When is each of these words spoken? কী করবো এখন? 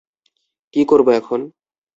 কী 0.73 0.81
করবো 0.85 1.09
এখন? 1.11 1.39